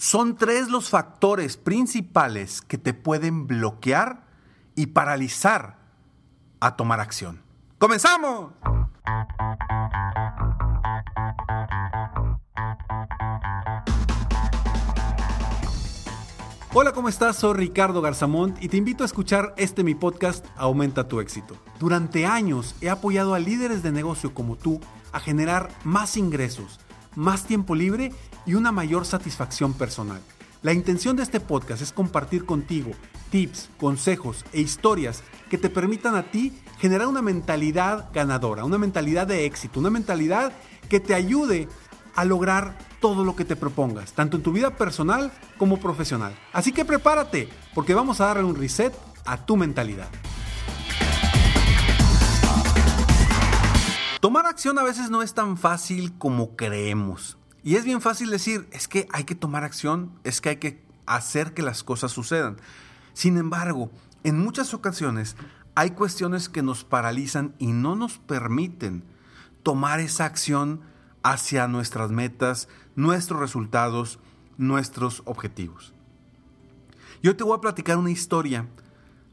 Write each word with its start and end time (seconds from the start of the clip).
Son 0.00 0.36
tres 0.36 0.68
los 0.68 0.90
factores 0.90 1.56
principales 1.56 2.62
que 2.62 2.78
te 2.78 2.94
pueden 2.94 3.48
bloquear 3.48 4.28
y 4.76 4.86
paralizar 4.86 5.76
a 6.60 6.76
tomar 6.76 7.00
acción. 7.00 7.42
¡Comenzamos! 7.78 8.52
Hola, 16.72 16.92
¿cómo 16.92 17.08
estás? 17.08 17.34
Soy 17.38 17.54
Ricardo 17.54 18.00
Garzamont 18.00 18.62
y 18.62 18.68
te 18.68 18.76
invito 18.76 19.02
a 19.02 19.06
escuchar 19.06 19.52
este 19.56 19.82
mi 19.82 19.96
podcast 19.96 20.46
Aumenta 20.56 21.08
tu 21.08 21.18
éxito. 21.18 21.56
Durante 21.80 22.24
años 22.24 22.76
he 22.80 22.88
apoyado 22.88 23.34
a 23.34 23.40
líderes 23.40 23.82
de 23.82 23.90
negocio 23.90 24.32
como 24.32 24.54
tú 24.54 24.78
a 25.10 25.18
generar 25.18 25.70
más 25.82 26.16
ingresos, 26.16 26.78
más 27.16 27.46
tiempo 27.46 27.74
libre 27.74 28.12
y 28.48 28.54
una 28.54 28.72
mayor 28.72 29.04
satisfacción 29.04 29.74
personal. 29.74 30.22
La 30.62 30.72
intención 30.72 31.14
de 31.16 31.22
este 31.22 31.38
podcast 31.38 31.82
es 31.82 31.92
compartir 31.92 32.46
contigo 32.46 32.92
tips, 33.30 33.68
consejos 33.78 34.44
e 34.54 34.60
historias 34.62 35.22
que 35.50 35.58
te 35.58 35.68
permitan 35.68 36.14
a 36.14 36.30
ti 36.30 36.58
generar 36.78 37.08
una 37.08 37.20
mentalidad 37.20 38.08
ganadora, 38.12 38.64
una 38.64 38.78
mentalidad 38.78 39.26
de 39.26 39.44
éxito, 39.44 39.80
una 39.80 39.90
mentalidad 39.90 40.52
que 40.88 40.98
te 40.98 41.14
ayude 41.14 41.68
a 42.14 42.24
lograr 42.24 42.78
todo 43.00 43.22
lo 43.22 43.36
que 43.36 43.44
te 43.44 43.54
propongas, 43.54 44.14
tanto 44.14 44.38
en 44.38 44.42
tu 44.42 44.50
vida 44.50 44.76
personal 44.76 45.30
como 45.58 45.78
profesional. 45.78 46.34
Así 46.54 46.72
que 46.72 46.86
prepárate, 46.86 47.50
porque 47.74 47.94
vamos 47.94 48.20
a 48.22 48.26
darle 48.26 48.44
un 48.44 48.56
reset 48.56 48.94
a 49.26 49.44
tu 49.44 49.58
mentalidad. 49.58 50.08
Tomar 54.20 54.46
acción 54.46 54.78
a 54.78 54.82
veces 54.82 55.10
no 55.10 55.22
es 55.22 55.34
tan 55.34 55.58
fácil 55.58 56.16
como 56.16 56.56
creemos. 56.56 57.37
Y 57.62 57.76
es 57.76 57.84
bien 57.84 58.00
fácil 58.00 58.30
decir, 58.30 58.68
es 58.72 58.88
que 58.88 59.08
hay 59.12 59.24
que 59.24 59.34
tomar 59.34 59.64
acción, 59.64 60.12
es 60.24 60.40
que 60.40 60.50
hay 60.50 60.56
que 60.56 60.82
hacer 61.06 61.54
que 61.54 61.62
las 61.62 61.82
cosas 61.82 62.12
sucedan. 62.12 62.56
Sin 63.14 63.36
embargo, 63.36 63.90
en 64.24 64.38
muchas 64.38 64.74
ocasiones 64.74 65.36
hay 65.74 65.90
cuestiones 65.90 66.48
que 66.48 66.62
nos 66.62 66.84
paralizan 66.84 67.54
y 67.58 67.68
no 67.68 67.96
nos 67.96 68.18
permiten 68.18 69.04
tomar 69.62 70.00
esa 70.00 70.24
acción 70.24 70.80
hacia 71.22 71.68
nuestras 71.68 72.10
metas, 72.10 72.68
nuestros 72.96 73.40
resultados, 73.40 74.18
nuestros 74.56 75.22
objetivos. 75.24 75.92
Yo 77.22 77.36
te 77.36 77.44
voy 77.44 77.56
a 77.56 77.60
platicar 77.60 77.96
una 77.96 78.10
historia 78.10 78.66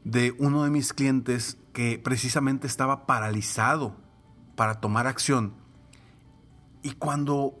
de 0.04 0.34
uno 0.38 0.64
de 0.64 0.70
mis 0.70 0.92
clientes 0.92 1.58
que 1.72 1.98
precisamente 1.98 2.66
estaba 2.66 3.06
paralizado 3.06 3.96
para 4.56 4.80
tomar 4.80 5.06
acción. 5.06 5.52
Y 6.82 6.92
cuando 6.92 7.58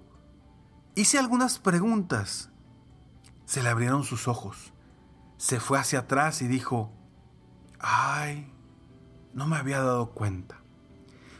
Hice 0.96 1.18
algunas 1.18 1.58
preguntas. 1.58 2.48
Se 3.44 3.62
le 3.62 3.68
abrieron 3.68 4.02
sus 4.02 4.28
ojos. 4.28 4.72
Se 5.36 5.60
fue 5.60 5.78
hacia 5.78 5.98
atrás 6.00 6.40
y 6.40 6.48
dijo, 6.48 6.90
ay, 7.78 8.50
no 9.34 9.46
me 9.46 9.56
había 9.56 9.80
dado 9.80 10.12
cuenta. 10.12 10.62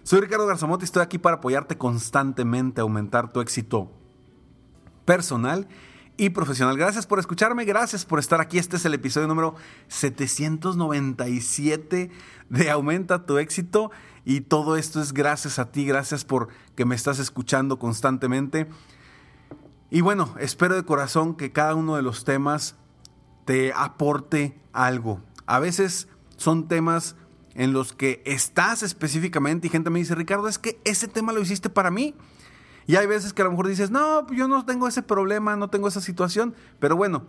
Soy 0.03 0.21
Ricardo 0.21 0.47
Garzamont 0.47 0.83
y 0.83 0.85
estoy 0.85 1.03
aquí 1.03 1.17
para 1.17 1.37
apoyarte 1.37 1.79
constantemente 1.79 2.83
a 2.83 2.85
aumentar 2.85 3.33
tu 3.33 3.41
éxito 3.41 3.91
personal 5.07 5.67
y 6.19 6.29
profesional. 6.31 6.77
Gracias 6.77 7.07
por 7.07 7.19
escucharme, 7.19 7.65
gracias 7.65 8.05
por 8.05 8.19
estar 8.19 8.43
aquí. 8.43 8.59
Este 8.59 8.77
es 8.77 8.85
el 8.85 8.93
episodio 8.93 9.27
número 9.27 9.55
797 9.89 12.11
de 12.51 12.71
Aumenta 12.71 13.25
tu 13.25 13.39
éxito 13.39 13.91
y 14.27 14.43
todo 14.43 14.77
esto 14.77 15.01
es 15.01 15.15
gracias 15.15 15.59
a 15.59 15.73
ti, 15.73 15.87
gracias 15.87 16.27
por 16.27 16.49
que 16.75 16.85
me 16.85 16.95
estás 16.95 17.19
escuchando 17.19 17.79
constantemente. 17.79 18.69
Y 19.91 20.01
bueno, 20.01 20.35
espero 20.41 20.75
de 20.75 20.85
corazón 20.85 21.37
que 21.37 21.53
cada 21.53 21.75
uno 21.75 21.97
de 21.97 22.03
los 22.03 22.25
temas 22.25 22.77
te 23.45 23.73
aporte 23.73 24.61
algo. 24.73 25.21
A 25.47 25.61
veces 25.61 26.09
son 26.37 26.67
temas 26.67 27.15
en 27.55 27.73
los 27.73 27.93
que 27.93 28.23
estás 28.27 28.83
específicamente 28.83 29.69
y 29.69 29.71
gente 29.71 29.91
me 29.91 30.01
dice, 30.01 30.15
Ricardo, 30.15 30.49
es 30.49 30.59
que 30.59 30.81
ese 30.85 31.09
tema 31.09 31.33
lo 31.33 31.41
hiciste 31.41 31.71
para 31.71 31.91
mí. 31.91 32.15
Y 32.87 32.97
hay 32.97 33.07
veces 33.07 33.33
que 33.33 33.43
a 33.43 33.45
lo 33.45 33.53
mejor 33.53 33.69
dices, 33.69 33.91
no, 33.91 34.27
yo 34.33 34.49
no 34.49 34.65
tengo 34.65 34.89
ese 34.89 35.03
problema, 35.03 35.57
no 35.57 35.71
tengo 35.71 35.89
esa 35.89 36.01
situación. 36.01 36.55
Pero 36.79 36.97
bueno, 36.97 37.25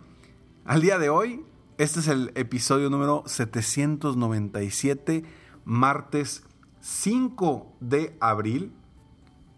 al 0.64 0.80
día 0.82 0.98
de 0.98 1.10
hoy, 1.10 1.44
este 1.78 2.00
es 2.00 2.08
el 2.08 2.32
episodio 2.34 2.90
número 2.90 3.22
797, 3.26 5.24
martes 5.64 6.42
5 6.80 7.76
de 7.80 8.16
abril. 8.20 8.72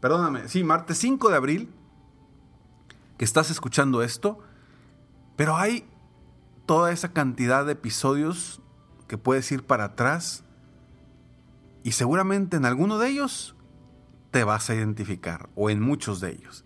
Perdóname, 0.00 0.48
sí, 0.48 0.64
martes 0.64 0.98
5 0.98 1.30
de 1.30 1.36
abril 1.36 1.70
que 3.20 3.26
estás 3.26 3.50
escuchando 3.50 4.02
esto, 4.02 4.38
pero 5.36 5.58
hay 5.58 5.86
toda 6.64 6.90
esa 6.90 7.12
cantidad 7.12 7.66
de 7.66 7.72
episodios 7.72 8.62
que 9.08 9.18
puedes 9.18 9.52
ir 9.52 9.62
para 9.62 9.84
atrás 9.84 10.42
y 11.82 11.92
seguramente 11.92 12.56
en 12.56 12.64
alguno 12.64 12.96
de 12.96 13.10
ellos 13.10 13.54
te 14.30 14.42
vas 14.42 14.70
a 14.70 14.74
identificar 14.74 15.50
o 15.54 15.68
en 15.68 15.82
muchos 15.82 16.22
de 16.22 16.30
ellos. 16.30 16.64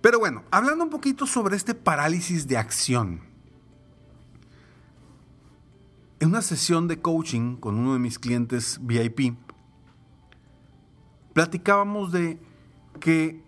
Pero 0.00 0.18
bueno, 0.18 0.44
hablando 0.50 0.84
un 0.84 0.90
poquito 0.90 1.26
sobre 1.26 1.56
este 1.56 1.74
parálisis 1.74 2.48
de 2.48 2.56
acción. 2.56 3.20
En 6.20 6.30
una 6.30 6.40
sesión 6.40 6.88
de 6.88 7.02
coaching 7.02 7.56
con 7.56 7.74
uno 7.74 7.92
de 7.92 7.98
mis 7.98 8.18
clientes 8.18 8.80
VIP, 8.80 9.36
platicábamos 11.34 12.12
de 12.12 12.40
que 12.98 13.46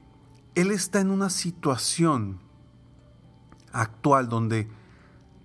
él 0.55 0.71
está 0.71 1.01
en 1.01 1.11
una 1.11 1.31
situación 1.31 2.41
actual 3.73 4.29
donde 4.29 4.69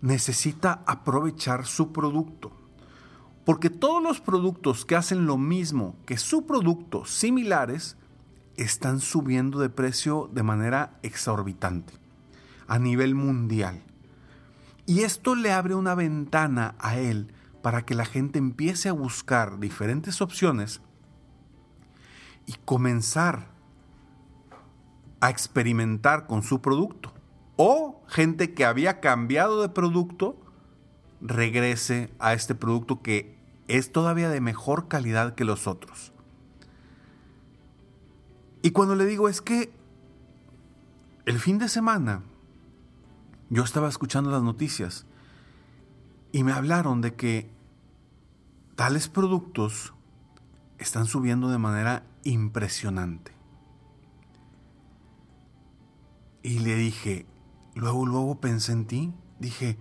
necesita 0.01 0.83
aprovechar 0.85 1.65
su 1.65 1.91
producto. 1.91 2.51
Porque 3.45 3.69
todos 3.69 4.01
los 4.01 4.21
productos 4.21 4.85
que 4.85 4.95
hacen 4.95 5.27
lo 5.27 5.37
mismo 5.37 5.95
que 6.05 6.17
su 6.17 6.45
producto, 6.45 7.05
similares, 7.05 7.97
están 8.57 8.99
subiendo 8.99 9.59
de 9.59 9.69
precio 9.69 10.29
de 10.33 10.43
manera 10.43 10.97
exorbitante 11.03 11.93
a 12.67 12.79
nivel 12.79 13.13
mundial. 13.13 13.83
Y 14.87 15.01
esto 15.01 15.35
le 15.35 15.51
abre 15.51 15.75
una 15.75 15.95
ventana 15.95 16.75
a 16.79 16.97
él 16.97 17.33
para 17.61 17.85
que 17.85 17.95
la 17.95 18.05
gente 18.05 18.39
empiece 18.39 18.89
a 18.89 18.93
buscar 18.93 19.59
diferentes 19.59 20.21
opciones 20.21 20.81
y 22.45 22.53
comenzar 22.65 23.54
a 25.19 25.29
experimentar 25.29 26.27
con 26.27 26.43
su 26.43 26.61
producto. 26.61 27.13
O 27.57 28.03
gente 28.07 28.53
que 28.53 28.65
había 28.65 28.99
cambiado 28.99 29.61
de 29.61 29.69
producto 29.69 30.37
regrese 31.21 32.11
a 32.19 32.33
este 32.33 32.55
producto 32.55 33.01
que 33.01 33.37
es 33.67 33.91
todavía 33.91 34.29
de 34.29 34.41
mejor 34.41 34.87
calidad 34.87 35.35
que 35.35 35.45
los 35.45 35.67
otros. 35.67 36.11
Y 38.61 38.71
cuando 38.71 38.95
le 38.95 39.05
digo 39.05 39.29
es 39.29 39.41
que 39.41 39.71
el 41.25 41.39
fin 41.39 41.57
de 41.57 41.69
semana 41.69 42.23
yo 43.49 43.63
estaba 43.63 43.87
escuchando 43.87 44.31
las 44.31 44.41
noticias 44.41 45.05
y 46.31 46.43
me 46.43 46.51
hablaron 46.51 47.01
de 47.01 47.13
que 47.13 47.49
tales 48.75 49.07
productos 49.07 49.93
están 50.77 51.05
subiendo 51.05 51.49
de 51.49 51.57
manera 51.57 52.03
impresionante. 52.23 53.34
Y 56.45 56.59
le 56.59 56.75
dije, 56.75 57.25
luego, 57.73 58.05
luego 58.05 58.39
pensé 58.39 58.71
en 58.71 58.85
ti. 58.85 59.11
Dije, 59.39 59.79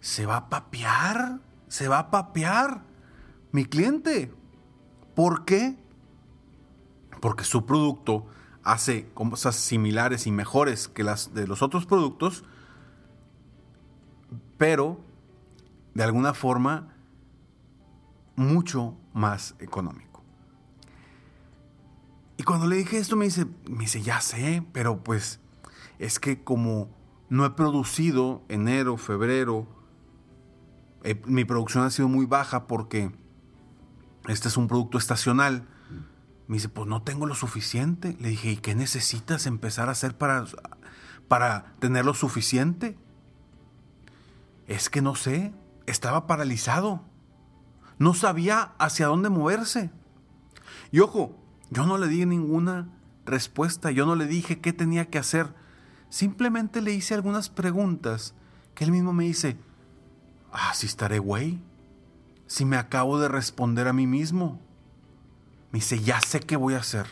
se 0.00 0.26
va 0.26 0.36
a 0.38 0.48
papear, 0.48 1.38
se 1.68 1.86
va 1.86 2.00
a 2.00 2.10
papear 2.10 2.82
mi 3.52 3.64
cliente. 3.64 4.34
¿Por 5.14 5.44
qué? 5.44 5.76
Porque 7.20 7.44
su 7.44 7.64
producto 7.64 8.26
hace 8.64 9.08
cosas 9.14 9.54
similares 9.54 10.26
y 10.26 10.32
mejores 10.32 10.88
que 10.88 11.04
las 11.04 11.32
de 11.32 11.46
los 11.46 11.62
otros 11.62 11.86
productos, 11.86 12.42
pero 14.58 14.98
de 15.94 16.02
alguna 16.02 16.34
forma 16.34 16.92
mucho 18.34 18.96
más 19.12 19.54
económico. 19.60 20.24
Y 22.36 22.42
cuando 22.42 22.66
le 22.66 22.74
dije 22.74 22.98
esto 22.98 23.14
me 23.14 23.26
dice, 23.26 23.46
me 23.70 23.84
dice, 23.84 24.02
ya 24.02 24.20
sé, 24.20 24.66
pero 24.72 25.04
pues 25.04 25.38
es 25.98 26.18
que 26.18 26.42
como 26.42 26.88
no 27.28 27.44
he 27.44 27.50
producido 27.50 28.44
enero, 28.48 28.96
febrero, 28.96 29.66
eh, 31.02 31.20
mi 31.26 31.44
producción 31.44 31.84
ha 31.84 31.90
sido 31.90 32.08
muy 32.08 32.26
baja 32.26 32.66
porque 32.66 33.12
este 34.26 34.48
es 34.48 34.56
un 34.56 34.68
producto 34.68 34.98
estacional. 34.98 35.68
Me 36.46 36.56
dice, 36.56 36.68
pues 36.68 36.88
no 36.88 37.02
tengo 37.02 37.26
lo 37.26 37.34
suficiente. 37.34 38.16
Le 38.20 38.30
dije, 38.30 38.52
¿y 38.52 38.56
qué 38.56 38.74
necesitas 38.74 39.46
empezar 39.46 39.88
a 39.88 39.92
hacer 39.92 40.16
para, 40.16 40.44
para 41.28 41.74
tener 41.78 42.04
lo 42.04 42.14
suficiente? 42.14 42.96
Es 44.66 44.88
que 44.88 45.02
no 45.02 45.14
sé, 45.14 45.52
estaba 45.86 46.26
paralizado. 46.26 47.02
No 47.98 48.14
sabía 48.14 48.74
hacia 48.78 49.06
dónde 49.06 49.28
moverse. 49.28 49.90
Y 50.90 51.00
ojo, 51.00 51.36
yo 51.70 51.86
no 51.86 51.98
le 51.98 52.08
di 52.08 52.24
ninguna 52.26 52.88
respuesta, 53.26 53.90
yo 53.90 54.06
no 54.06 54.14
le 54.14 54.26
dije 54.26 54.60
qué 54.60 54.72
tenía 54.72 55.10
que 55.10 55.18
hacer. 55.18 55.54
Simplemente 56.14 56.80
le 56.80 56.92
hice 56.92 57.12
algunas 57.12 57.48
preguntas 57.48 58.34
que 58.76 58.84
él 58.84 58.92
mismo 58.92 59.12
me 59.12 59.24
dice, 59.24 59.56
ah, 60.52 60.72
si 60.72 60.86
estaré 60.86 61.18
güey, 61.18 61.60
si 62.46 62.64
me 62.64 62.76
acabo 62.76 63.18
de 63.18 63.26
responder 63.26 63.88
a 63.88 63.92
mí 63.92 64.06
mismo. 64.06 64.60
Me 65.72 65.80
dice, 65.80 65.98
ya 65.98 66.20
sé 66.20 66.38
qué 66.38 66.54
voy 66.54 66.74
a 66.74 66.78
hacer. 66.78 67.08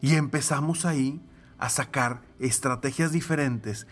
Y 0.00 0.14
empezamos 0.14 0.84
ahí 0.84 1.20
a 1.58 1.68
sacar 1.68 2.22
estrategias 2.38 3.10
diferentes 3.10 3.88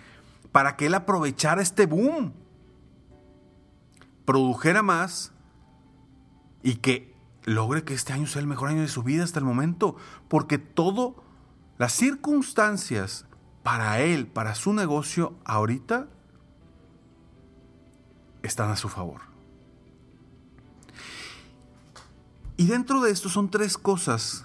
para 0.52 0.76
que 0.76 0.86
él 0.86 0.94
aprovechara 0.94 1.60
este 1.60 1.86
boom 1.86 2.32
produjera 4.24 4.84
más 4.84 5.32
y 6.62 6.76
que 6.76 7.12
logre 7.42 7.82
que 7.82 7.94
este 7.94 8.12
año 8.12 8.28
sea 8.28 8.38
el 8.38 8.46
mejor 8.46 8.68
año 8.68 8.82
de 8.82 8.88
su 8.88 9.02
vida 9.02 9.24
hasta 9.24 9.40
el 9.40 9.44
momento, 9.44 9.96
porque 10.28 10.58
todo, 10.58 11.24
las 11.76 11.92
circunstancias 11.92 13.26
para 13.62 14.00
él, 14.00 14.26
para 14.26 14.54
su 14.54 14.72
negocio 14.72 15.34
ahorita, 15.44 16.08
están 18.42 18.70
a 18.70 18.76
su 18.76 18.88
favor. 18.88 19.20
Y 22.56 22.66
dentro 22.66 23.00
de 23.00 23.10
esto 23.10 23.28
son 23.28 23.50
tres 23.50 23.78
cosas 23.78 24.44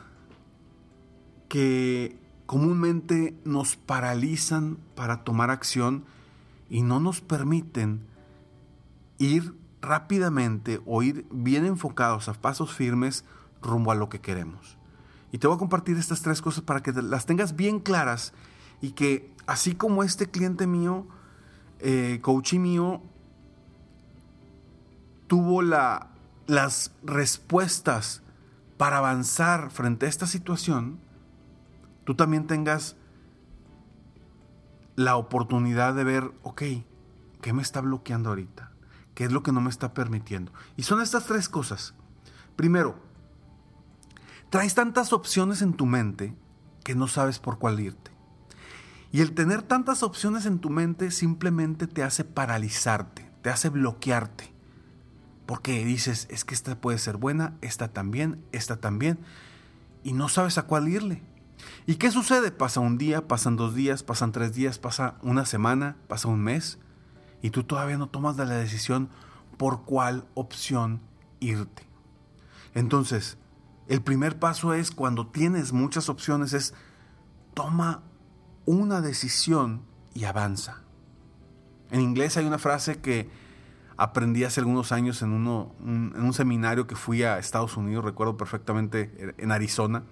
que 1.50 2.18
comúnmente 2.46 3.38
nos 3.44 3.76
paralizan 3.76 4.78
para 4.96 5.24
tomar 5.24 5.52
acción 5.52 6.06
y 6.70 6.82
no 6.82 7.00
nos 7.00 7.22
permiten 7.22 8.02
ir 9.18 9.54
rápidamente 9.82 10.82
o 10.86 11.04
ir 11.04 11.26
bien 11.32 11.66
enfocados 11.66 12.28
a 12.30 12.34
pasos 12.34 12.74
firmes 12.74 13.26
rumbo 13.62 13.92
a 13.92 13.96
lo 13.96 14.10
que 14.10 14.22
queremos. 14.22 14.78
Y 15.32 15.40
te 15.40 15.48
voy 15.48 15.56
a 15.56 15.60
compartir 15.60 15.98
estas 15.98 16.22
tres 16.22 16.42
cosas 16.42 16.64
para 16.64 16.82
que 16.82 16.94
las 16.94 17.26
tengas 17.26 17.56
bien 17.56 17.80
claras 17.80 18.34
y 18.82 18.92
que 18.92 19.34
así 19.46 19.76
como 19.76 20.04
este 20.04 20.30
cliente 20.30 20.68
mío, 20.68 21.08
eh, 21.80 22.20
coach 22.22 22.54
mío, 22.56 23.02
tuvo 25.28 25.62
la, 25.62 26.10
las 26.48 26.92
respuestas 27.04 28.22
para 28.78 29.00
avanzar 29.00 29.72
frente 29.72 30.06
a 30.06 30.10
esta 30.10 30.28
situación, 30.28 31.00
tú 32.04 32.16
también 32.16 32.48
tengas 32.48 32.96
la 34.96 35.16
oportunidad 35.16 35.94
de 35.94 36.04
ver, 36.04 36.32
ok, 36.44 36.64
¿qué 37.42 37.54
me 37.54 37.62
está 37.62 37.82
bloqueando 37.82 38.30
ahorita? 38.30 38.72
¿Qué 39.14 39.26
es 39.26 39.32
lo 39.32 39.44
que 39.44 39.52
no 39.52 39.62
me 39.62 39.70
está 39.70 39.94
permitiendo? 39.94 40.52
Y 40.76 40.84
son 40.84 41.02
estas 41.02 41.26
tres 41.26 41.50
cosas. 41.50 41.94
Primero, 42.56 42.96
traes 44.50 44.76
tantas 44.76 45.14
opciones 45.14 45.62
en 45.62 45.74
tu 45.74 45.86
mente 45.86 46.36
que 46.84 46.96
no 46.96 47.08
sabes 47.08 47.40
por 47.40 47.58
cuál 47.58 47.80
irte. 47.80 48.17
Y 49.12 49.22
el 49.22 49.34
tener 49.34 49.62
tantas 49.62 50.04
opciones 50.04 50.46
en 50.46 50.60
tu 50.60 50.70
mente 50.70 51.12
simplemente 51.12 51.88
te 51.88 52.04
hace 52.04 52.24
paralizarte, 52.24 53.30
te 53.42 53.50
hace 53.50 53.70
bloquearte. 53.70 54.52
Porque 55.46 55.86
dices, 55.86 56.28
es 56.30 56.44
que 56.44 56.54
esta 56.54 56.80
puede 56.80 56.98
ser 56.98 57.18
buena, 57.18 57.56
esta 57.62 57.88
también, 57.88 58.44
esta 58.52 58.78
también, 58.78 59.20
y 60.04 60.14
no 60.14 60.28
sabes 60.28 60.58
a 60.58 60.64
cuál 60.64 60.90
irle. 60.90 61.24
¿Y 61.86 61.96
qué 61.96 62.12
sucede? 62.12 62.52
Pasa 62.52 62.82
un 62.82 62.98
día, 62.98 63.28
pasan 63.28 63.56
dos 63.56 63.74
días, 63.74 64.04
pasan 64.04 64.32
tres 64.32 64.54
días, 64.54 64.78
pasa 64.78 65.16
una 65.22 65.46
semana, 65.46 65.96
pasa 66.08 66.28
un 66.28 66.42
mes, 66.42 66.80
y 67.42 67.52
tú 67.52 67.64
todavía 67.64 67.98
no 67.98 68.10
tomas 68.10 68.36
la 68.38 68.46
decisión 68.46 69.10
por 69.58 69.84
cuál 69.86 70.26
opción 70.34 71.02
irte. 71.40 71.84
Entonces, 72.74 73.38
el 73.88 74.02
primer 74.02 74.38
paso 74.38 74.74
es 74.74 74.92
cuando 74.92 75.28
tienes 75.28 75.72
muchas 75.72 76.10
opciones 76.10 76.54
es 76.54 76.74
toma 77.54 78.04
una 78.68 79.02
decisión 79.02 79.82
y 80.14 80.26
avanza. 80.26 80.82
En 81.90 82.02
inglés 82.02 82.38
hay 82.38 82.46
una 82.46 82.60
frase 82.60 83.00
que 83.00 83.30
aprendí 83.96 84.44
hace 84.44 84.60
algunos 84.60 84.92
años 84.92 85.22
en, 85.24 85.32
un, 85.32 85.48
un 86.16 86.34
seminario 86.34 86.86
que 86.86 86.96
fui 86.96 87.24
a 87.24 87.40
Estados 87.40 87.78
Unidos, 87.78 88.06
recuerdo 88.06 88.38
perfectamente, 88.38 89.34
en 89.38 89.52
Arizona. 89.52 90.04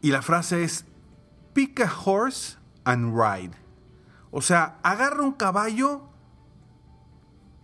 Y 0.00 0.10
la 0.12 0.22
frase 0.22 0.62
es, 0.62 0.86
pick 1.52 1.80
a 1.80 1.92
horse 1.92 2.56
and 2.84 3.14
ride. 3.14 3.56
O 4.30 4.40
sea, 4.40 4.78
agarra 4.82 5.22
un 5.22 5.32
caballo 5.32 6.08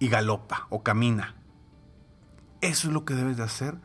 y 0.00 0.08
galopa 0.08 0.66
o 0.68 0.82
camina. 0.82 1.36
Eso 2.60 2.88
es 2.88 2.94
lo 2.94 3.04
que 3.04 3.14
debes 3.14 3.36
de 3.36 3.44
hacer 3.44 3.78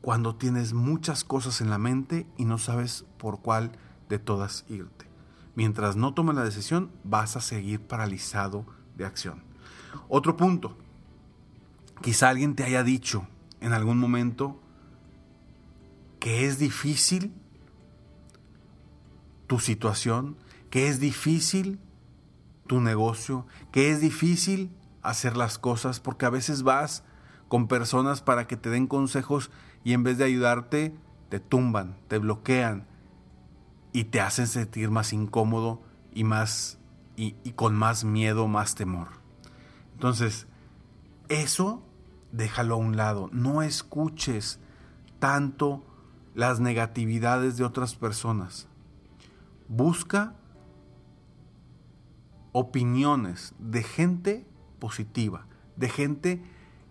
cuando 0.00 0.36
tienes 0.36 0.72
muchas 0.72 1.24
cosas 1.24 1.60
en 1.60 1.70
la 1.70 1.78
mente 1.78 2.26
y 2.36 2.44
no 2.44 2.58
sabes 2.58 3.04
por 3.18 3.40
cuál 3.40 3.72
de 4.08 4.18
todas 4.18 4.64
irte. 4.68 5.06
Mientras 5.54 5.96
no 5.96 6.14
tomes 6.14 6.36
la 6.36 6.44
decisión, 6.44 6.90
vas 7.02 7.36
a 7.36 7.40
seguir 7.40 7.80
paralizado 7.80 8.66
de 8.96 9.04
acción. 9.04 9.42
Otro 10.08 10.36
punto. 10.36 10.76
Quizá 12.02 12.28
alguien 12.28 12.54
te 12.54 12.64
haya 12.64 12.82
dicho 12.82 13.26
en 13.60 13.72
algún 13.72 13.98
momento 13.98 14.60
que 16.20 16.46
es 16.46 16.58
difícil 16.58 17.32
tu 19.46 19.58
situación, 19.58 20.36
que 20.70 20.88
es 20.88 21.00
difícil 21.00 21.80
tu 22.66 22.80
negocio, 22.80 23.46
que 23.72 23.90
es 23.90 24.00
difícil 24.00 24.70
hacer 25.02 25.36
las 25.36 25.58
cosas, 25.58 26.00
porque 26.00 26.26
a 26.26 26.30
veces 26.30 26.62
vas 26.62 27.04
con 27.48 27.68
personas 27.68 28.22
para 28.22 28.46
que 28.46 28.56
te 28.56 28.70
den 28.70 28.86
consejos 28.86 29.50
y 29.86 29.92
en 29.92 30.02
vez 30.02 30.18
de 30.18 30.24
ayudarte, 30.24 30.96
te 31.28 31.38
tumban, 31.38 31.96
te 32.08 32.18
bloquean 32.18 32.88
y 33.92 34.06
te 34.06 34.20
hacen 34.20 34.48
sentir 34.48 34.90
más 34.90 35.12
incómodo 35.12 35.80
y 36.12 36.24
más 36.24 36.80
y, 37.14 37.34
con 37.52 37.76
más 37.76 38.04
miedo, 38.04 38.48
más 38.48 38.74
temor. 38.74 39.06
Entonces, 39.92 40.48
eso 41.28 41.84
déjalo 42.32 42.74
a 42.74 42.78
un 42.78 42.96
lado. 42.96 43.30
No 43.32 43.62
escuches 43.62 44.58
tanto 45.20 45.84
las 46.34 46.58
negatividades 46.58 47.56
de 47.56 47.62
otras 47.62 47.94
personas. 47.94 48.66
Busca 49.68 50.34
opiniones 52.50 53.54
de 53.60 53.84
gente 53.84 54.48
positiva, 54.80 55.46
de 55.76 55.88
gente 55.88 56.42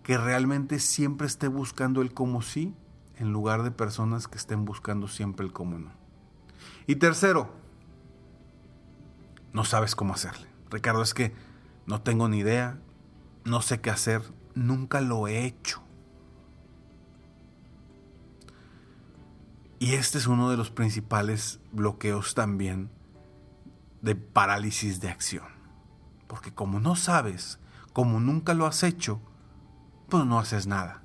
que 0.02 0.16
realmente 0.16 0.78
siempre 0.78 1.26
esté 1.26 1.48
buscando 1.48 2.00
el 2.00 2.14
como 2.14 2.40
sí, 2.40 2.74
en 3.18 3.32
lugar 3.32 3.62
de 3.62 3.70
personas 3.70 4.28
que 4.28 4.38
estén 4.38 4.64
buscando 4.64 5.08
siempre 5.08 5.44
el 5.46 5.52
cómo 5.52 5.78
no. 5.78 5.92
Y 6.86 6.96
tercero, 6.96 7.50
no 9.52 9.64
sabes 9.64 9.94
cómo 9.94 10.14
hacerle. 10.14 10.46
Ricardo, 10.70 11.02
es 11.02 11.14
que 11.14 11.34
no 11.86 12.02
tengo 12.02 12.28
ni 12.28 12.38
idea, 12.38 12.78
no 13.44 13.62
sé 13.62 13.80
qué 13.80 13.90
hacer, 13.90 14.22
nunca 14.54 15.00
lo 15.00 15.28
he 15.28 15.44
hecho. 15.46 15.82
Y 19.78 19.94
este 19.94 20.18
es 20.18 20.26
uno 20.26 20.50
de 20.50 20.56
los 20.56 20.70
principales 20.70 21.60
bloqueos 21.70 22.34
también 22.34 22.90
de 24.00 24.14
parálisis 24.14 25.00
de 25.00 25.08
acción. 25.10 25.46
Porque 26.26 26.52
como 26.52 26.80
no 26.80 26.96
sabes, 26.96 27.58
como 27.92 28.20
nunca 28.20 28.54
lo 28.54 28.66
has 28.66 28.82
hecho, 28.82 29.20
pues 30.08 30.24
no 30.24 30.38
haces 30.38 30.66
nada. 30.66 31.02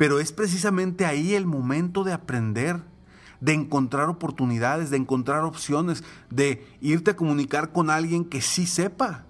Pero 0.00 0.18
es 0.18 0.32
precisamente 0.32 1.04
ahí 1.04 1.34
el 1.34 1.44
momento 1.44 2.04
de 2.04 2.14
aprender, 2.14 2.80
de 3.42 3.52
encontrar 3.52 4.08
oportunidades, 4.08 4.88
de 4.88 4.96
encontrar 4.96 5.44
opciones, 5.44 6.04
de 6.30 6.66
irte 6.80 7.10
a 7.10 7.16
comunicar 7.16 7.70
con 7.70 7.90
alguien 7.90 8.24
que 8.24 8.40
sí 8.40 8.66
sepa. 8.66 9.26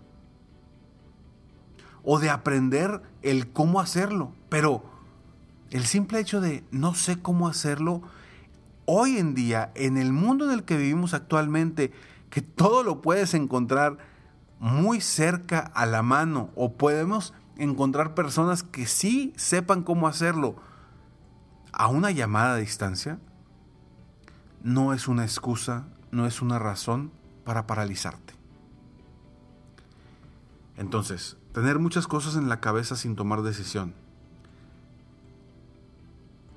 O 2.04 2.20
de 2.20 2.30
aprender 2.30 3.02
el 3.22 3.50
cómo 3.50 3.80
hacerlo. 3.80 4.32
Pero 4.48 4.84
el 5.70 5.86
simple 5.86 6.20
hecho 6.20 6.40
de 6.40 6.62
no 6.70 6.94
sé 6.94 7.20
cómo 7.20 7.48
hacerlo, 7.48 8.02
hoy 8.84 9.16
en 9.16 9.34
día, 9.34 9.72
en 9.74 9.96
el 9.96 10.12
mundo 10.12 10.44
en 10.44 10.52
el 10.52 10.62
que 10.62 10.76
vivimos 10.76 11.14
actualmente, 11.14 11.90
que 12.30 12.42
todo 12.42 12.84
lo 12.84 13.02
puedes 13.02 13.34
encontrar 13.34 13.98
muy 14.60 15.00
cerca 15.00 15.58
a 15.58 15.84
la 15.84 16.02
mano 16.02 16.50
o 16.54 16.74
podemos 16.74 17.34
encontrar 17.60 18.14
personas 18.14 18.62
que 18.62 18.86
sí 18.86 19.32
sepan 19.36 19.82
cómo 19.82 20.08
hacerlo 20.08 20.56
a 21.72 21.88
una 21.88 22.10
llamada 22.10 22.54
a 22.54 22.56
distancia, 22.56 23.18
no 24.62 24.92
es 24.92 25.08
una 25.08 25.24
excusa, 25.24 25.86
no 26.10 26.26
es 26.26 26.42
una 26.42 26.58
razón 26.58 27.12
para 27.44 27.66
paralizarte. 27.66 28.34
Entonces, 30.76 31.36
tener 31.52 31.78
muchas 31.78 32.06
cosas 32.06 32.36
en 32.36 32.48
la 32.48 32.60
cabeza 32.60 32.96
sin 32.96 33.14
tomar 33.14 33.42
decisión. 33.42 33.94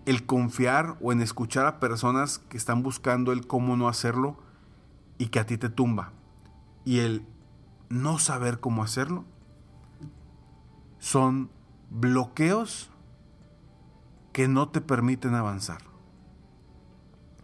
El 0.05 0.25
confiar 0.25 0.97
o 1.01 1.11
en 1.11 1.21
escuchar 1.21 1.65
a 1.65 1.79
personas 1.79 2.39
que 2.39 2.57
están 2.57 2.83
buscando 2.83 3.31
el 3.31 3.45
cómo 3.47 3.75
no 3.75 3.87
hacerlo 3.87 4.37
y 5.17 5.27
que 5.27 5.39
a 5.39 5.45
ti 5.45 5.57
te 5.57 5.69
tumba. 5.69 6.11
Y 6.85 6.99
el 6.99 7.25
no 7.89 8.19
saber 8.19 8.59
cómo 8.59 8.83
hacerlo 8.83 9.25
son 11.03 11.49
bloqueos 11.89 12.89
que 14.31 14.47
no 14.47 14.69
te 14.69 14.79
permiten 14.79 15.35
avanzar. 15.35 15.79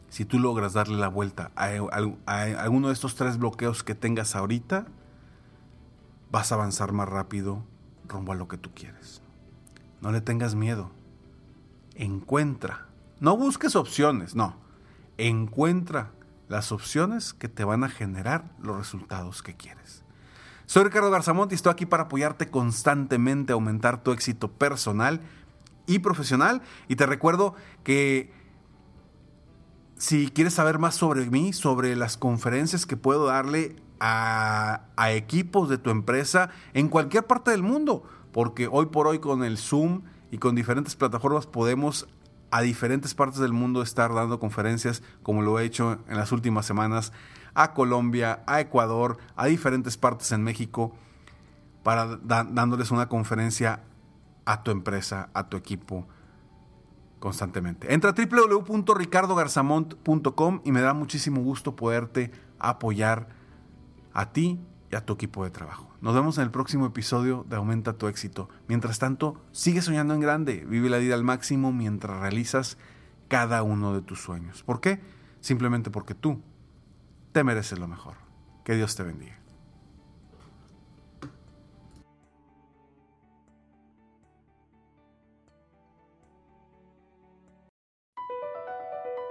Si 0.08 0.24
tú 0.24 0.40
logras 0.40 0.72
darle 0.72 0.96
la 0.96 1.10
vuelta 1.10 1.52
a, 1.58 1.66
alguno 1.66 2.88
de 2.88 2.94
estos 2.94 3.16
tres 3.16 3.38
bloqueos 3.38 3.84
que 3.84 3.96
tengas 3.96 4.38
ahorita, 4.38 4.86
vas 6.32 6.54
a 6.54 6.56
avanzar 6.56 6.94
más 6.94 7.10
rápido 7.10 7.66
rumbo 8.08 8.32
a 8.32 8.36
lo 8.36 8.48
que 8.48 8.58
tú 8.58 8.72
quieres. 8.74 9.22
No 10.00 10.14
le 10.14 10.22
tengas 10.22 10.56
miedo. 10.56 10.92
Encuentra. 11.96 12.88
No 13.20 13.36
busques 13.36 13.76
opciones, 13.76 14.36
no. 14.36 14.56
Encuentra 15.18 16.14
las 16.48 16.72
opciones 16.72 17.34
que 17.34 17.50
te 17.50 17.66
van 17.66 17.84
a 17.84 17.90
generar 17.90 18.54
los 18.62 18.78
resultados 18.78 19.44
que 19.44 19.58
quieres. 19.58 20.06
Soy 20.70 20.84
Ricardo 20.84 21.10
Garzamont 21.10 21.52
y 21.52 21.56
estoy 21.56 21.72
aquí 21.72 21.88
para 21.88 22.04
apoyarte 22.04 22.52
constantemente 22.52 23.52
a 23.52 23.56
aumentar 23.56 24.04
tu 24.04 24.12
éxito 24.12 24.52
personal 24.52 25.20
y 25.88 25.98
profesional. 25.98 26.62
Y 26.88 26.96
te 26.96 27.08
recuerdo 27.08 27.56
que 27.84 28.32
si 29.98 30.30
quieres 30.30 30.54
saber 30.54 30.78
más 30.78 30.94
sobre 30.94 31.28
mí, 31.28 31.54
sobre 31.54 31.96
las 31.96 32.18
conferencias 32.18 32.86
que 32.86 32.98
puedo 32.98 33.26
darle 33.26 33.78
a, 34.00 34.82
a, 34.96 35.12
equipos 35.12 35.70
de 35.70 35.80
tu 35.80 35.90
empresa 35.90 36.52
en 36.76 36.88
cualquier 36.88 37.26
parte 37.26 37.50
del 37.50 37.64
mundo, 37.64 38.04
porque 38.32 38.68
hoy 38.72 38.86
por 38.86 39.08
hoy 39.08 39.18
con 39.18 39.44
el 39.44 39.58
Zoom 39.58 40.04
y 40.30 40.38
con 40.38 40.54
diferentes 40.54 40.96
plataformas 40.96 41.48
podemos 41.48 42.08
a 42.52 42.62
diferentes 42.62 43.16
partes 43.16 43.40
del 43.40 43.54
mundo 43.54 43.82
estar 43.82 44.14
dando 44.14 44.40
conferencias 44.40 45.02
como 45.24 45.42
lo 45.42 45.60
he 45.60 45.66
hecho 45.66 45.98
en 46.08 46.18
las 46.18 46.32
últimas 46.32 46.68
semanas 46.68 47.12
a 47.54 47.74
Colombia, 47.74 48.44
a 48.48 48.62
Ecuador, 48.62 49.18
a 49.36 49.48
diferentes 49.48 49.98
partes 49.98 50.32
en 50.32 50.44
México, 50.44 50.94
para 51.84 52.18
dándoles 52.18 52.92
una 52.92 53.10
conferencia 53.10 53.84
a 54.46 54.64
tu 54.64 54.72
empresa, 54.72 55.30
a 55.34 55.50
tu 55.50 55.58
equipo 55.58 56.08
constantemente. 57.20 57.94
Entra 57.94 58.12
a 58.12 58.14
www.ricardogarzamont.com 58.14 60.62
y 60.64 60.72
me 60.72 60.80
da 60.82 60.94
muchísimo 60.94 61.42
gusto 61.42 61.76
poderte 61.76 62.32
apoyar 62.58 63.28
a 64.14 64.32
ti 64.32 64.62
y 64.92 64.96
a 64.96 65.06
tu 65.06 65.14
equipo 65.14 65.44
de 65.44 65.52
trabajo. 65.52 65.90
Nos 66.02 66.16
vemos 66.16 66.38
en 66.38 66.46
el 66.46 66.52
próximo 66.52 66.86
episodio 66.86 67.46
de 67.48 67.58
Aumenta 67.58 67.94
tu 67.94 68.08
éxito. 68.08 68.50
Mientras 68.68 69.00
tanto, 69.00 69.42
sigue 69.52 69.82
soñando 69.82 70.14
en 70.14 70.22
grande, 70.22 70.66
vive 70.68 70.90
la 70.90 70.98
vida 70.98 71.16
al 71.16 71.24
máximo 71.24 71.72
mientras 71.72 72.20
realizas 72.20 72.78
cada 73.28 73.64
uno 73.64 73.94
de 73.94 74.02
tus 74.02 74.22
sueños. 74.22 74.64
¿Por 74.64 74.82
qué? 74.82 75.00
Simplemente 75.42 75.92
porque 75.92 76.16
tú 76.16 76.42
te 77.34 77.44
mereces 77.44 77.80
lo 77.80 77.88
mejor. 77.88 78.16
Que 78.64 78.76
Dios 78.76 78.96
te 78.96 79.04
bendiga. 79.04 79.40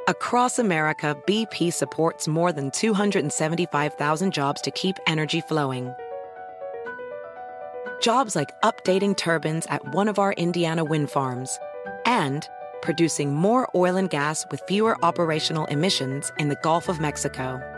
Across 0.08 0.58
America, 0.58 1.14
BP 1.26 1.70
supports 1.70 2.26
more 2.26 2.50
than 2.50 2.70
275,000 2.70 4.32
jobs 4.32 4.62
to 4.62 4.70
keep 4.70 4.96
energy 5.06 5.42
flowing. 5.42 5.92
Jobs 8.00 8.34
like 8.34 8.48
updating 8.62 9.14
turbines 9.14 9.66
at 9.66 9.86
one 9.94 10.08
of 10.08 10.18
our 10.18 10.32
Indiana 10.32 10.82
wind 10.82 11.10
farms 11.10 11.58
and 12.06 12.48
producing 12.80 13.34
more 13.34 13.68
oil 13.74 13.96
and 13.96 14.08
gas 14.08 14.46
with 14.50 14.62
fewer 14.66 14.96
operational 15.04 15.66
emissions 15.66 16.32
in 16.38 16.48
the 16.48 16.56
Gulf 16.62 16.88
of 16.88 17.00
Mexico. 17.00 17.77